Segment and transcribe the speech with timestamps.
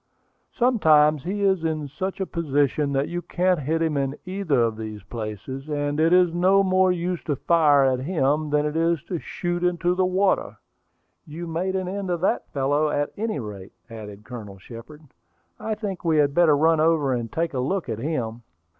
[0.57, 4.75] Sometimes he is in such a position that you can't hit him in either of
[4.75, 9.03] these places, and it is no more use to fire at him than it is
[9.03, 10.57] to shoot into the water."
[11.27, 15.03] "You made an end of that fellow, at any rate," added Colonel Shepard.
[15.59, 18.41] "I think we had better run over and take a look at him."